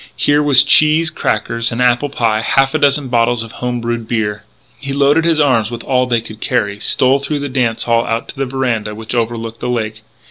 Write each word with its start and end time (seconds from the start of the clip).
Here 0.17 0.41
was 0.41 0.63
cheese, 0.63 1.11
crackers, 1.11 1.71
an 1.71 1.79
apple 1.79 2.09
pie, 2.09 2.41
half 2.41 2.73
a 2.73 2.79
dozen 2.79 3.07
bottles 3.09 3.43
of 3.43 3.51
home 3.51 3.81
brewed 3.81 4.07
beer. 4.07 4.45
He 4.79 4.93
loaded 4.93 5.25
his 5.25 5.39
arms 5.39 5.69
with 5.69 5.83
all 5.83 6.07
they 6.07 6.21
could 6.21 6.41
carry, 6.41 6.79
stole 6.79 7.19
through 7.19 7.37
the 7.41 7.49
dance 7.49 7.83
hall 7.83 8.07
out 8.07 8.27
to 8.29 8.35
the 8.35 8.47
veranda, 8.47 8.95
which 8.95 9.13
overlooked 9.13 9.59
the 9.59 9.69
lake. 9.69 10.01